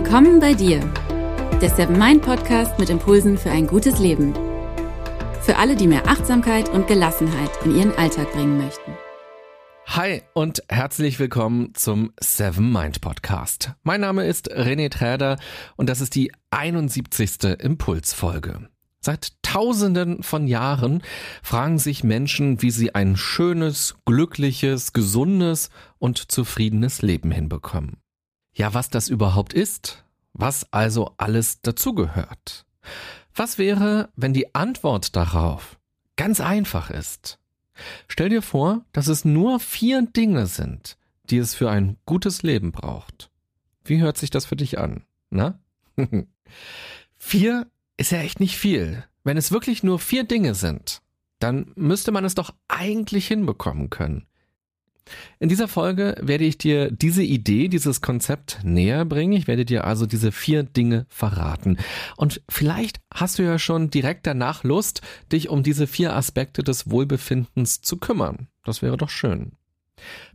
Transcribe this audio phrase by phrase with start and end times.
[0.00, 0.78] Willkommen bei dir,
[1.60, 4.32] der Seven Mind Podcast mit Impulsen für ein gutes Leben.
[5.42, 8.92] Für alle, die mehr Achtsamkeit und Gelassenheit in ihren Alltag bringen möchten.
[9.86, 13.72] Hi und herzlich willkommen zum Seven Mind Podcast.
[13.82, 15.36] Mein Name ist René Träder
[15.74, 17.58] und das ist die 71.
[17.58, 18.68] Impulsfolge.
[19.00, 21.02] Seit Tausenden von Jahren
[21.42, 27.96] fragen sich Menschen, wie sie ein schönes, glückliches, gesundes und zufriedenes Leben hinbekommen.
[28.58, 32.66] Ja, was das überhaupt ist, was also alles dazugehört.
[33.32, 35.78] Was wäre, wenn die Antwort darauf
[36.16, 37.38] ganz einfach ist?
[38.08, 40.98] Stell dir vor, dass es nur vier Dinge sind,
[41.30, 43.30] die es für ein gutes Leben braucht.
[43.84, 45.04] Wie hört sich das für dich an?
[45.30, 45.60] Na?
[47.16, 49.04] vier ist ja echt nicht viel.
[49.22, 51.00] Wenn es wirklich nur vier Dinge sind,
[51.38, 54.26] dann müsste man es doch eigentlich hinbekommen können.
[55.38, 59.32] In dieser Folge werde ich dir diese Idee, dieses Konzept näher bringen.
[59.32, 61.78] Ich werde dir also diese vier Dinge verraten.
[62.16, 66.90] Und vielleicht hast du ja schon direkt danach Lust, dich um diese vier Aspekte des
[66.90, 68.48] Wohlbefindens zu kümmern.
[68.64, 69.52] Das wäre doch schön.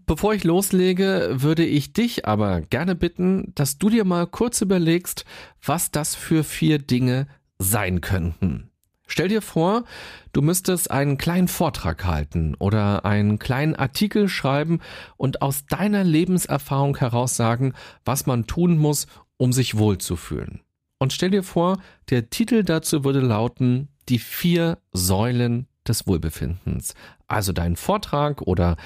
[0.06, 5.24] Bevor ich loslege, würde ich dich aber gerne bitten, dass du dir mal kurz überlegst,
[5.64, 7.28] was das für vier Dinge
[7.58, 8.70] sein könnten.
[9.14, 9.84] Stell dir vor,
[10.32, 14.80] du müsstest einen kleinen Vortrag halten oder einen kleinen Artikel schreiben
[15.18, 17.74] und aus deiner Lebenserfahrung heraus sagen,
[18.06, 19.06] was man tun muss,
[19.38, 20.62] um sich wohlzufühlen.
[20.98, 21.78] Und stell dir vor,
[22.10, 26.96] der Titel dazu würde lauten Die vier Säulen des Wohlbefindens.
[27.28, 28.78] Also dein Vortrag oder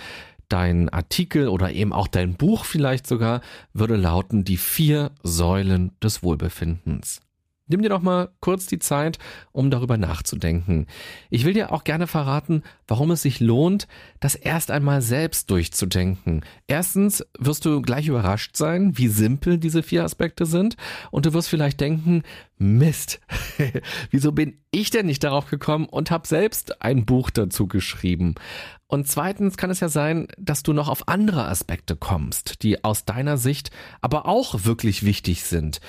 [0.50, 3.40] dein Artikel oder eben auch dein Buch vielleicht sogar
[3.72, 7.22] würde lauten Die vier Säulen des Wohlbefindens.
[7.68, 9.20] Nimm dir doch mal kurz die Zeit,
[9.52, 10.88] um darüber nachzudenken.
[11.30, 13.88] Ich will dir auch gerne verraten, warum es sich lohnt,
[14.20, 16.46] das erst einmal selbst durchzudenken.
[16.68, 20.78] Erstens wirst du gleich überrascht sein, wie simpel diese vier Aspekte sind.
[21.12, 22.24] Und du wirst vielleicht denken,
[22.58, 23.20] Mist,
[24.12, 28.36] wieso bin ich denn nicht darauf gekommen und habe selbst ein Buch dazu geschrieben?
[28.88, 33.04] Und zweitens kann es ja sein, dass du noch auf andere Aspekte kommst, die aus
[33.04, 35.82] deiner Sicht aber auch wirklich wichtig sind.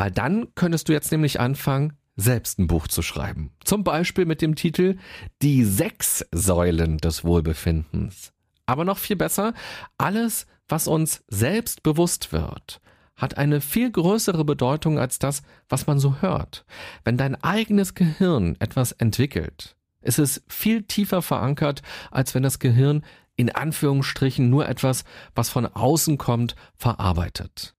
[0.00, 3.52] Weil dann könntest du jetzt nämlich anfangen, selbst ein Buch zu schreiben.
[3.62, 4.96] Zum Beispiel mit dem Titel
[5.42, 8.32] Die sechs Säulen des Wohlbefindens.
[8.64, 9.52] Aber noch viel besser,
[9.98, 12.80] alles, was uns selbst bewusst wird,
[13.14, 16.64] hat eine viel größere Bedeutung als das, was man so hört.
[17.04, 23.04] Wenn dein eigenes Gehirn etwas entwickelt, ist es viel tiefer verankert, als wenn das Gehirn
[23.40, 27.74] in Anführungsstrichen nur etwas, was von außen kommt, verarbeitet.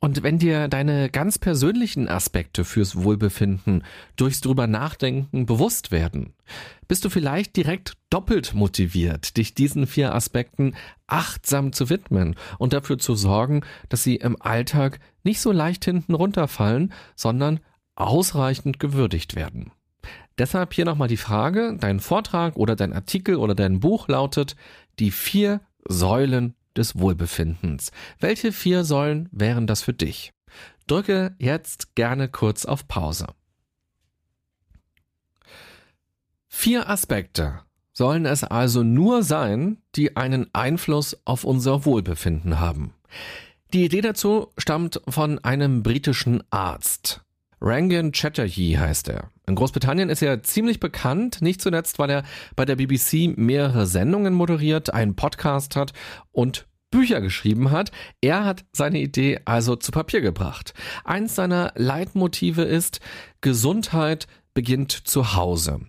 [0.00, 3.84] Und wenn dir deine ganz persönlichen Aspekte fürs Wohlbefinden
[4.16, 6.34] durchs drüber nachdenken bewusst werden,
[6.88, 10.74] bist du vielleicht direkt doppelt motiviert, dich diesen vier Aspekten
[11.06, 16.14] achtsam zu widmen und dafür zu sorgen, dass sie im Alltag nicht so leicht hinten
[16.14, 17.60] runterfallen, sondern
[17.94, 19.70] ausreichend gewürdigt werden.
[20.38, 24.56] Deshalb hier nochmal die Frage, dein Vortrag oder dein Artikel oder dein Buch lautet
[24.98, 27.92] die vier Säulen des Wohlbefindens.
[28.18, 30.32] Welche vier Säulen wären das für dich?
[30.86, 33.26] Drücke jetzt gerne kurz auf Pause.
[36.48, 37.60] Vier Aspekte
[37.92, 42.92] sollen es also nur sein, die einen Einfluss auf unser Wohlbefinden haben.
[43.72, 47.23] Die Idee dazu stammt von einem britischen Arzt.
[47.66, 49.30] Rangan Chatterjee heißt er.
[49.46, 52.22] In Großbritannien ist er ziemlich bekannt, nicht zuletzt, weil er
[52.56, 55.94] bei der BBC mehrere Sendungen moderiert, einen Podcast hat
[56.30, 57.90] und Bücher geschrieben hat.
[58.20, 60.74] Er hat seine Idee also zu Papier gebracht.
[61.04, 63.00] Eins seiner Leitmotive ist,
[63.40, 65.80] Gesundheit beginnt zu Hause.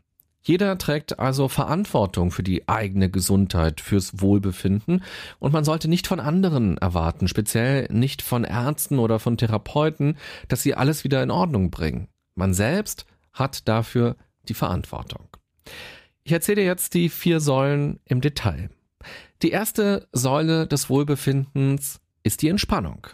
[0.47, 5.03] Jeder trägt also Verantwortung für die eigene Gesundheit, fürs Wohlbefinden
[5.39, 10.17] und man sollte nicht von anderen erwarten, speziell nicht von Ärzten oder von Therapeuten,
[10.47, 12.09] dass sie alles wieder in Ordnung bringen.
[12.35, 14.17] Man selbst hat dafür
[14.47, 15.27] die Verantwortung.
[16.23, 18.69] Ich erzähle jetzt die vier Säulen im Detail.
[19.41, 23.07] Die erste Säule des Wohlbefindens ist die Entspannung.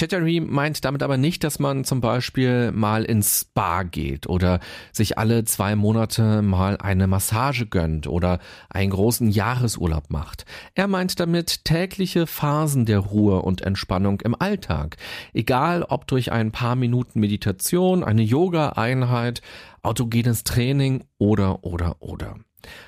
[0.00, 4.60] Chattery meint damit aber nicht, dass man zum Beispiel mal ins Spa geht oder
[4.92, 8.38] sich alle zwei Monate mal eine Massage gönnt oder
[8.70, 10.46] einen großen Jahresurlaub macht.
[10.74, 14.96] Er meint damit tägliche Phasen der Ruhe und Entspannung im Alltag.
[15.34, 19.42] Egal ob durch ein paar Minuten Meditation, eine Yoga-Einheit,
[19.82, 22.36] autogenes Training oder, oder, oder.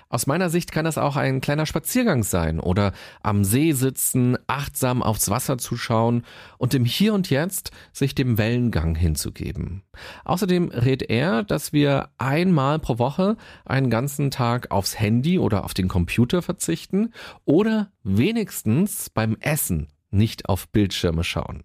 [0.08, 2.92] Aus meiner Sicht kann das auch ein kleiner Spaziergang sein oder
[3.22, 6.24] am See sitzen, achtsam aufs Wasser zu schauen
[6.58, 9.82] und im Hier und Jetzt sich dem Wellengang hinzugeben.
[10.24, 15.74] Außerdem rät er, dass wir einmal pro Woche einen ganzen Tag aufs Handy oder auf
[15.74, 17.12] den Computer verzichten
[17.44, 21.64] oder wenigstens beim Essen nicht auf Bildschirme schauen.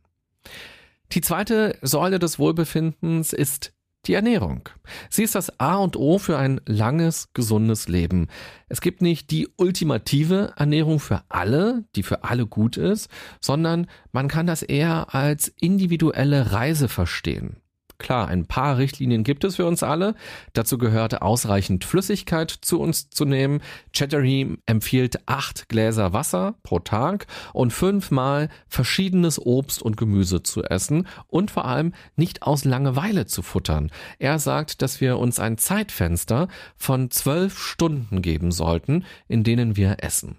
[1.13, 3.73] Die zweite Säule des Wohlbefindens ist
[4.07, 4.69] die Ernährung.
[5.09, 8.27] Sie ist das A und O für ein langes, gesundes Leben.
[8.69, 13.09] Es gibt nicht die ultimative Ernährung für alle, die für alle gut ist,
[13.41, 17.57] sondern man kann das eher als individuelle Reise verstehen.
[17.99, 20.13] Klar, ein paar Richtlinien gibt es für uns alle.
[20.53, 23.61] Dazu gehört ausreichend Flüssigkeit zu uns zu nehmen.
[23.91, 31.07] Chattery empfiehlt acht Gläser Wasser pro Tag und fünfmal verschiedenes Obst und Gemüse zu essen
[31.25, 33.91] und vor allem nicht aus Langeweile zu futtern.
[34.19, 39.97] Er sagt, dass wir uns ein Zeitfenster von zwölf Stunden geben sollten, in denen wir
[40.03, 40.37] essen.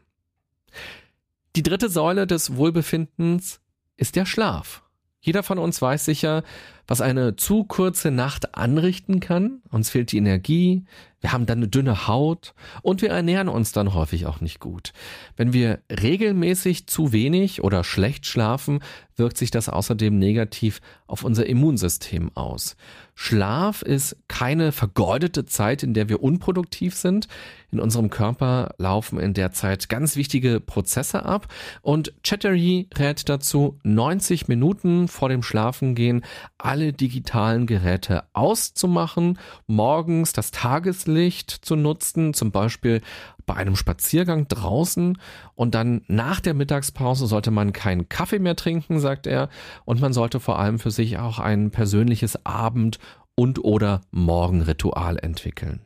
[1.56, 3.61] Die dritte Säule des Wohlbefindens
[3.96, 4.84] ist der Schlaf.
[5.20, 6.44] Jeder von uns weiß sicher,
[6.88, 9.61] was eine zu kurze Nacht anrichten kann.
[9.70, 10.85] Uns fehlt die Energie,
[11.20, 14.93] wir haben dann eine dünne Haut und wir ernähren uns dann häufig auch nicht gut.
[15.37, 18.81] Wenn wir regelmäßig zu wenig oder schlecht schlafen,
[19.17, 22.76] wirkt sich das außerdem negativ auf unser Immunsystem aus.
[23.17, 27.26] Schlaf ist keine vergeudete Zeit, in der wir unproduktiv sind.
[27.73, 31.52] In unserem Körper laufen in der Zeit ganz wichtige Prozesse ab
[31.82, 36.25] und Chattery rät dazu, 90 Minuten vor dem Schlafengehen
[36.58, 43.02] alle digitalen Geräte auszumachen, morgens das Tageslicht zu nutzen, zum Beispiel
[43.46, 45.19] bei einem Spaziergang draußen
[45.54, 49.48] und dann nach der Mittagspause sollte man keinen Kaffee mehr trinken, sagt er,
[49.84, 52.98] und man sollte vor allem für sich auch ein persönliches Abend-
[53.34, 55.80] und oder Morgenritual entwickeln.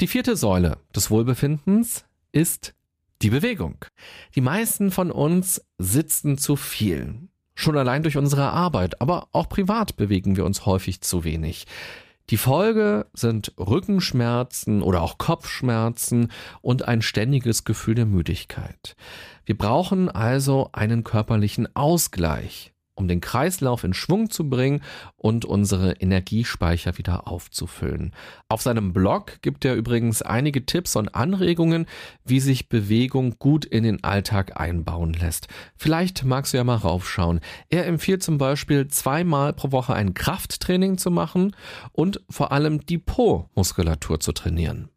[0.00, 2.74] Die vierte Säule des Wohlbefindens ist
[3.22, 3.84] die Bewegung.
[4.34, 7.28] Die meisten von uns sitzen zu viel.
[7.60, 11.66] Schon allein durch unsere Arbeit, aber auch privat bewegen wir uns häufig zu wenig.
[12.30, 18.96] Die Folge sind Rückenschmerzen oder auch Kopfschmerzen und ein ständiges Gefühl der Müdigkeit.
[19.44, 24.82] Wir brauchen also einen körperlichen Ausgleich um den Kreislauf in Schwung zu bringen
[25.16, 28.12] und unsere Energiespeicher wieder aufzufüllen.
[28.48, 31.86] Auf seinem Blog gibt er übrigens einige Tipps und Anregungen,
[32.24, 35.48] wie sich Bewegung gut in den Alltag einbauen lässt.
[35.76, 37.40] Vielleicht magst du ja mal raufschauen.
[37.70, 41.56] Er empfiehlt zum Beispiel zweimal pro Woche ein Krafttraining zu machen
[41.92, 44.90] und vor allem die Po-Muskulatur zu trainieren.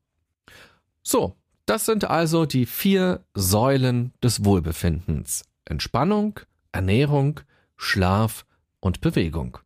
[1.04, 5.44] So, das sind also die vier Säulen des Wohlbefindens.
[5.64, 6.42] Entspannung,
[6.74, 7.40] Ernährung,
[7.78, 8.46] Schlaf
[8.80, 9.58] und Bewegung.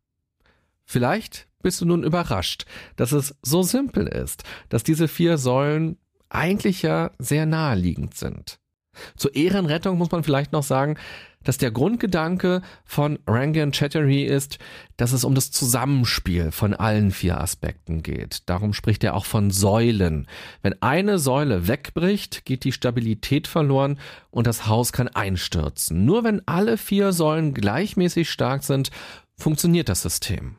[0.84, 2.64] Vielleicht bist du nun überrascht,
[2.96, 8.58] dass es so simpel ist, dass diese vier Säulen eigentlich ja sehr naheliegend sind.
[9.16, 10.96] Zur Ehrenrettung muss man vielleicht noch sagen,
[11.44, 14.58] dass der Grundgedanke von Rangan Chattery ist,
[14.96, 18.42] dass es um das Zusammenspiel von allen vier Aspekten geht.
[18.46, 20.26] Darum spricht er auch von Säulen.
[20.62, 23.98] Wenn eine Säule wegbricht, geht die Stabilität verloren
[24.30, 26.04] und das Haus kann einstürzen.
[26.04, 28.90] Nur wenn alle vier Säulen gleichmäßig stark sind,
[29.36, 30.56] funktioniert das System.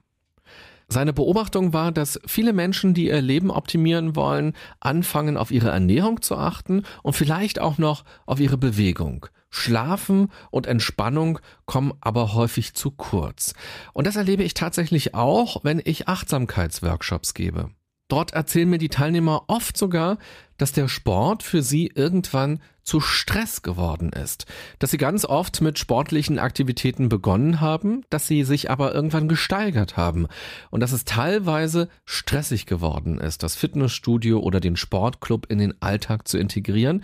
[0.91, 6.23] Seine Beobachtung war, dass viele Menschen, die ihr Leben optimieren wollen, anfangen auf ihre Ernährung
[6.23, 9.27] zu achten und vielleicht auch noch auf ihre Bewegung.
[9.51, 13.53] Schlafen und Entspannung kommen aber häufig zu kurz.
[13.93, 17.69] Und das erlebe ich tatsächlich auch, wenn ich Achtsamkeitsworkshops gebe.
[18.07, 20.17] Dort erzählen mir die Teilnehmer oft sogar,
[20.57, 24.47] dass der Sport für sie irgendwann zu Stress geworden ist,
[24.79, 29.95] dass sie ganz oft mit sportlichen Aktivitäten begonnen haben, dass sie sich aber irgendwann gesteigert
[29.95, 30.25] haben
[30.71, 36.27] und dass es teilweise stressig geworden ist, das Fitnessstudio oder den Sportclub in den Alltag
[36.27, 37.03] zu integrieren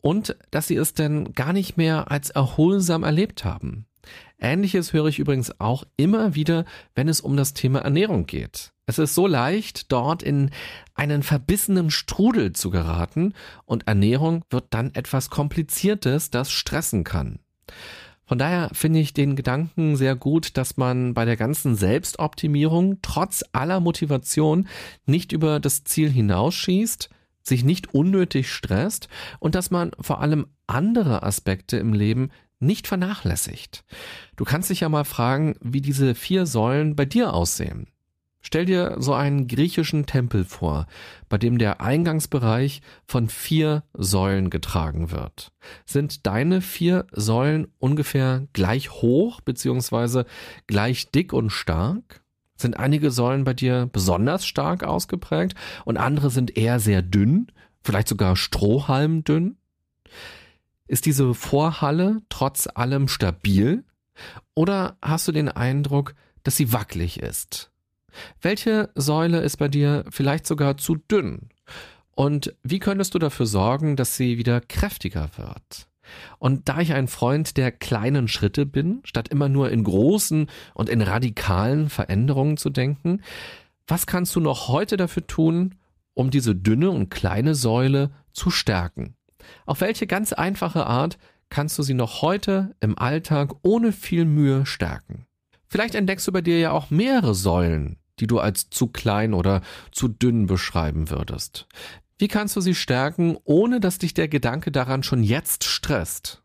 [0.00, 3.84] und dass sie es denn gar nicht mehr als erholsam erlebt haben.
[4.40, 8.72] Ähnliches höre ich übrigens auch immer wieder, wenn es um das Thema Ernährung geht.
[8.88, 10.48] Es ist so leicht, dort in
[10.94, 13.34] einen verbissenen Strudel zu geraten
[13.66, 17.38] und Ernährung wird dann etwas Kompliziertes, das stressen kann.
[18.24, 23.44] Von daher finde ich den Gedanken sehr gut, dass man bei der ganzen Selbstoptimierung trotz
[23.52, 24.66] aller Motivation
[25.04, 27.10] nicht über das Ziel hinausschießt,
[27.42, 33.84] sich nicht unnötig stresst und dass man vor allem andere Aspekte im Leben nicht vernachlässigt.
[34.36, 37.88] Du kannst dich ja mal fragen, wie diese vier Säulen bei dir aussehen.
[38.48, 40.86] Stell dir so einen griechischen Tempel vor,
[41.28, 45.52] bei dem der Eingangsbereich von vier Säulen getragen wird.
[45.84, 50.24] Sind deine vier Säulen ungefähr gleich hoch bzw.
[50.66, 52.22] gleich dick und stark?
[52.56, 57.48] Sind einige Säulen bei dir besonders stark ausgeprägt und andere sind eher sehr dünn,
[57.82, 59.58] vielleicht sogar strohhalmdünn?
[60.86, 63.84] Ist diese Vorhalle trotz allem stabil?
[64.54, 66.14] Oder hast du den Eindruck,
[66.44, 67.70] dass sie wackelig ist?
[68.40, 71.50] Welche Säule ist bei dir vielleicht sogar zu dünn?
[72.14, 75.88] Und wie könntest du dafür sorgen, dass sie wieder kräftiger wird?
[76.38, 80.88] Und da ich ein Freund der kleinen Schritte bin, statt immer nur in großen und
[80.88, 83.22] in radikalen Veränderungen zu denken,
[83.86, 85.76] was kannst du noch heute dafür tun,
[86.14, 89.14] um diese dünne und kleine Säule zu stärken?
[89.64, 91.18] Auf welche ganz einfache Art
[91.50, 95.27] kannst du sie noch heute im Alltag ohne viel Mühe stärken?
[95.68, 99.62] Vielleicht entdeckst du bei dir ja auch mehrere Säulen, die du als zu klein oder
[99.92, 101.66] zu dünn beschreiben würdest.
[102.18, 106.42] Wie kannst du sie stärken, ohne dass dich der Gedanke daran schon jetzt stresst?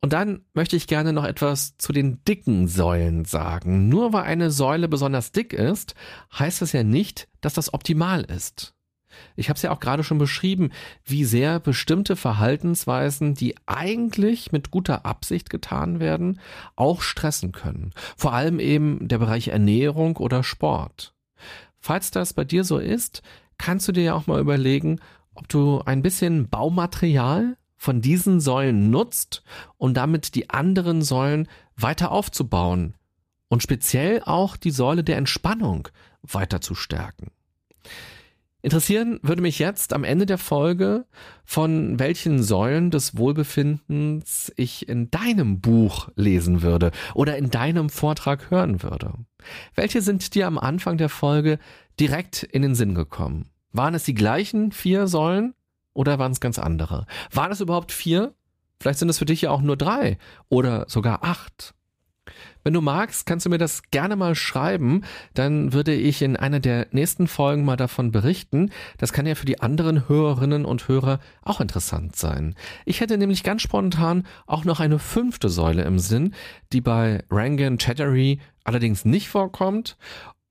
[0.00, 3.88] Und dann möchte ich gerne noch etwas zu den dicken Säulen sagen.
[3.88, 5.94] Nur weil eine Säule besonders dick ist,
[6.38, 8.73] heißt das ja nicht, dass das optimal ist.
[9.36, 10.70] Ich habe es ja auch gerade schon beschrieben,
[11.04, 16.40] wie sehr bestimmte Verhaltensweisen, die eigentlich mit guter Absicht getan werden,
[16.76, 17.92] auch stressen können.
[18.16, 21.14] Vor allem eben der Bereich Ernährung oder Sport.
[21.80, 23.22] Falls das bei dir so ist,
[23.58, 25.00] kannst du dir ja auch mal überlegen,
[25.34, 29.42] ob du ein bisschen Baumaterial von diesen Säulen nutzt,
[29.76, 32.94] um damit die anderen Säulen weiter aufzubauen
[33.48, 35.88] und speziell auch die Säule der Entspannung
[36.22, 37.30] weiter zu stärken.
[38.64, 41.04] Interessieren würde mich jetzt am Ende der Folge,
[41.44, 48.50] von welchen Säulen des Wohlbefindens ich in deinem Buch lesen würde oder in deinem Vortrag
[48.50, 49.12] hören würde.
[49.74, 51.58] Welche sind dir am Anfang der Folge
[52.00, 53.50] direkt in den Sinn gekommen?
[53.72, 55.52] Waren es die gleichen vier Säulen
[55.92, 57.04] oder waren es ganz andere?
[57.32, 58.32] Waren es überhaupt vier?
[58.80, 60.16] Vielleicht sind es für dich ja auch nur drei
[60.48, 61.74] oder sogar acht
[62.64, 65.02] wenn du magst, kannst du mir das gerne mal schreiben.
[65.34, 68.70] Dann würde ich in einer der nächsten Folgen mal davon berichten.
[68.98, 72.54] Das kann ja für die anderen Hörerinnen und Hörer auch interessant sein.
[72.86, 76.34] Ich hätte nämlich ganz spontan auch noch eine fünfte Säule im Sinn,
[76.72, 79.96] die bei Rangan Chattery allerdings nicht vorkommt.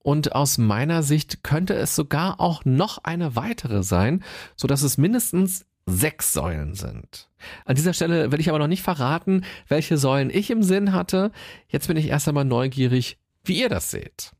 [0.04, 4.24] Und aus meiner Sicht könnte es sogar auch noch eine weitere sein,
[4.56, 7.30] so dass es mindestens sechs Säulen sind.
[7.66, 11.32] An dieser Stelle will ich aber noch nicht verraten, welche Säulen ich im Sinn hatte.
[11.68, 14.32] Jetzt bin ich erst einmal neugierig, wie ihr das seht.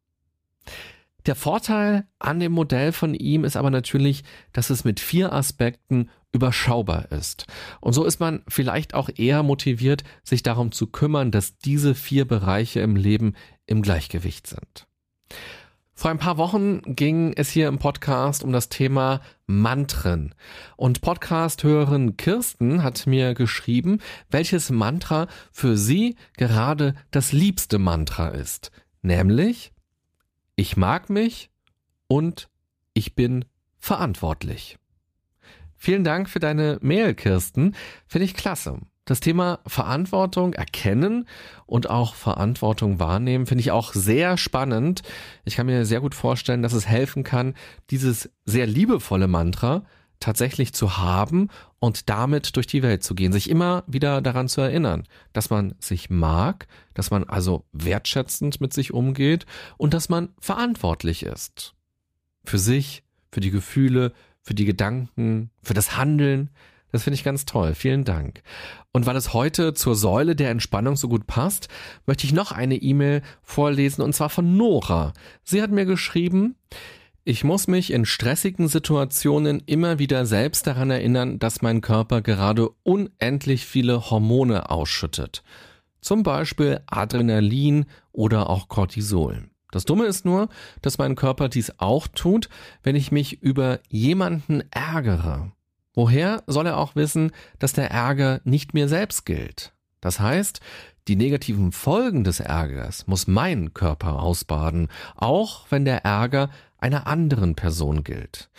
[1.26, 6.10] Der Vorteil an dem Modell von ihm ist aber natürlich, dass es mit vier Aspekten
[6.34, 7.46] überschaubar ist.
[7.80, 12.28] Und so ist man vielleicht auch eher motiviert, sich darum zu kümmern, dass diese vier
[12.28, 13.36] Bereiche im Leben
[13.68, 14.88] im Gleichgewicht sind.
[16.04, 20.36] Vor ein paar Wochen ging es hier im Podcast um das Thema Mantren.
[20.76, 28.70] Und Podcast-Hörerin Kirsten hat mir geschrieben, welches Mantra für sie gerade das liebste Mantra ist.
[29.02, 29.72] Nämlich,
[30.58, 31.50] ich mag mich
[32.10, 32.50] und
[32.94, 33.46] ich bin
[33.78, 34.78] verantwortlich.
[35.78, 37.78] Vielen Dank für deine Mail, Kirsten.
[38.08, 38.78] Finde ich klasse.
[39.06, 41.28] Das Thema Verantwortung erkennen
[41.66, 45.02] und auch Verantwortung wahrnehmen finde ich auch sehr spannend.
[45.44, 47.54] Ich kann mir sehr gut vorstellen, dass es helfen kann,
[47.90, 49.84] dieses sehr liebevolle Mantra
[50.22, 54.62] tatsächlich zu haben und damit durch die Welt zu gehen, sich immer wieder daran zu
[54.62, 59.46] erinnern, dass man sich mag, dass man also wertschätzend mit sich umgeht
[59.76, 61.74] und dass man verantwortlich ist.
[62.46, 66.52] Für sich, für die Gefühle, für die Gedanken, für das Handeln,
[66.94, 67.74] das finde ich ganz toll.
[67.74, 68.44] Vielen Dank.
[68.92, 71.68] Und weil es heute zur Säule der Entspannung so gut passt,
[72.06, 75.14] möchte ich noch eine E-Mail vorlesen und zwar von Nora.
[75.44, 76.56] Sie hat mir geschrieben,
[77.24, 82.70] ich muss mich in stressigen Situationen immer wieder selbst daran erinnern, dass mein Körper gerade
[82.84, 85.44] unendlich viele Hormone ausschüttet.
[86.00, 89.50] Zum Beispiel Adrenalin oder auch Cortisol.
[89.72, 90.48] Das Dumme ist nur,
[90.84, 92.50] dass mein Körper dies auch tut,
[92.84, 95.52] wenn ich mich über jemanden ärgere.
[95.94, 99.74] Woher soll er auch wissen, dass der Ärger nicht mir selbst gilt?
[100.02, 100.60] Das heißt,
[101.08, 107.56] die negativen Folgen des Ärgers muss mein Körper ausbaden, auch wenn der Ärger einer anderen
[107.56, 108.50] Person gilt.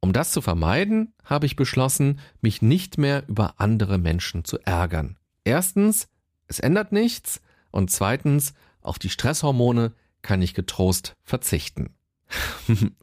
[0.00, 5.18] Um das zu vermeiden, habe ich beschlossen, mich nicht mehr über andere Menschen zu ärgern.
[5.44, 6.08] Erstens,
[6.46, 11.94] es ändert nichts und zweitens, auf die Stresshormone kann ich getrost verzichten.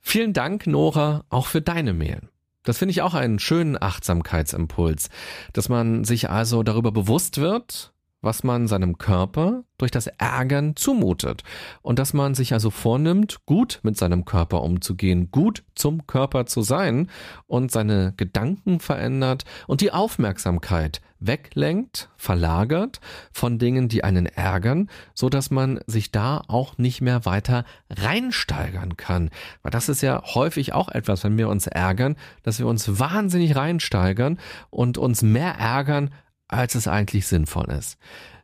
[0.00, 2.28] Vielen Dank, Nora, auch für deine Mail.
[2.62, 5.08] Das finde ich auch einen schönen Achtsamkeitsimpuls,
[5.52, 11.42] dass man sich also darüber bewusst wird, was man seinem Körper durch das Ärgern zumutet
[11.82, 16.62] und dass man sich also vornimmt, gut mit seinem Körper umzugehen, gut zum Körper zu
[16.62, 17.08] sein
[17.46, 23.00] und seine Gedanken verändert und die Aufmerksamkeit weglenkt, verlagert
[23.30, 28.96] von Dingen, die einen ärgern, so dass man sich da auch nicht mehr weiter reinsteigern
[28.96, 29.30] kann.
[29.62, 33.54] Weil das ist ja häufig auch etwas, wenn wir uns ärgern, dass wir uns wahnsinnig
[33.54, 34.38] reinsteigern
[34.70, 36.10] und uns mehr ärgern,
[36.50, 37.98] als es eigentlich sinnvoll ist.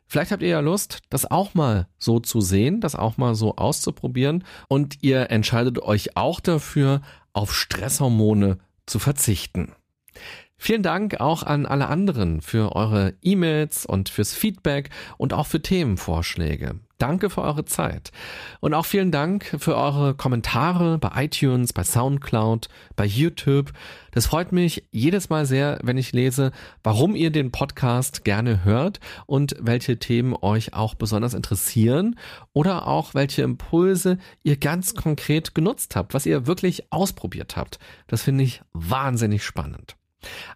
[0.07, 3.57] Vielleicht habt ihr ja Lust, das auch mal so zu sehen, das auch mal so
[3.57, 9.73] auszuprobieren und ihr entscheidet euch auch dafür, auf Stresshormone zu verzichten.
[10.59, 15.61] Vielen Dank auch an alle anderen für eure E-Mails und fürs Feedback und auch für
[15.61, 16.81] Themenvorschläge.
[16.99, 18.11] Danke für eure Zeit.
[18.61, 23.73] Und auch vielen Dank für eure Kommentare bei iTunes, bei SoundCloud, bei YouTube.
[24.13, 29.01] Das freut mich jedes Mal sehr, wenn ich lese, warum ihr den Podcast gerne hört
[29.27, 32.19] und welche Themen euch auch besonders interessieren
[32.55, 37.79] oder auch welche Impulse ihr ganz konkret genutzt habt, was ihr wirklich ausprobiert habt.
[38.07, 39.97] Das finde ich wahnsinnig spannend.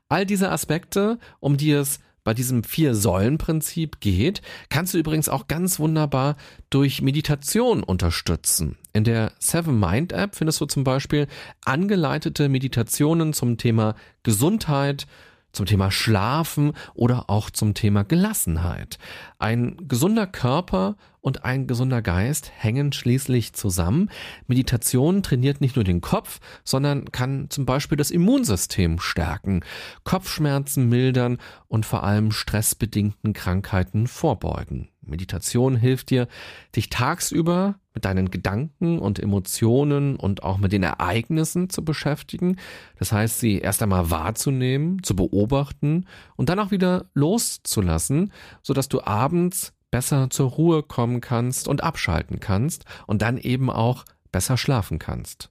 [0.08, 5.78] All diese Aspekte, um die es bei diesem Vier-Säulen-Prinzip geht, kannst du übrigens auch ganz
[5.78, 6.36] wunderbar
[6.68, 8.76] durch Meditation unterstützen.
[8.92, 11.26] In der Seven Mind App findest du zum Beispiel
[11.64, 15.06] angeleitete Meditationen zum Thema Gesundheit,
[15.52, 18.98] zum Thema Schlafen oder auch zum Thema Gelassenheit.
[19.38, 24.10] Ein gesunder Körper und ein gesunder Geist hängen schließlich zusammen.
[24.46, 29.64] Meditation trainiert nicht nur den Kopf, sondern kann zum Beispiel das Immunsystem stärken,
[30.04, 31.38] Kopfschmerzen mildern
[31.68, 34.88] und vor allem stressbedingten Krankheiten vorbeugen.
[35.10, 36.28] Meditation hilft dir,
[36.74, 42.56] dich tagsüber mit deinen Gedanken und Emotionen und auch mit den Ereignissen zu beschäftigen.
[42.98, 49.02] Das heißt, sie erst einmal wahrzunehmen, zu beobachten und dann auch wieder loszulassen, sodass du
[49.02, 54.98] abends besser zur Ruhe kommen kannst und abschalten kannst und dann eben auch besser schlafen
[54.98, 55.50] kannst.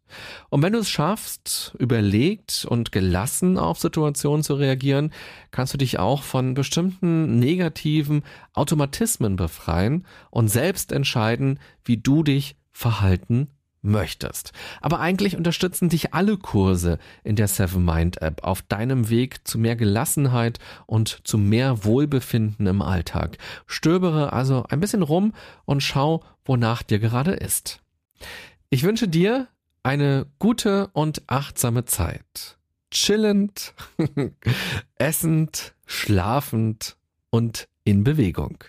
[0.50, 5.12] Und wenn du es schaffst, überlegt und gelassen auf Situationen zu reagieren,
[5.51, 12.55] kannst du dich auch von bestimmten negativen Automatismen befreien und selbst entscheiden, wie du dich
[12.71, 13.50] verhalten
[13.81, 14.51] möchtest.
[14.81, 19.57] Aber eigentlich unterstützen dich alle Kurse in der Seven Mind App auf deinem Weg zu
[19.57, 23.38] mehr Gelassenheit und zu mehr Wohlbefinden im Alltag.
[23.67, 25.33] Stöbere also ein bisschen rum
[25.65, 27.81] und schau, wonach dir gerade ist.
[28.71, 29.47] Ich wünsche dir
[29.81, 32.57] eine gute und achtsame Zeit.
[32.91, 33.74] Chillend,
[34.96, 36.96] essend, schlafend
[37.31, 38.63] und in Bewegung.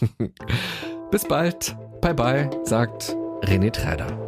[1.10, 1.76] Bis bald.
[2.02, 4.27] Bye bye, sagt René Träder.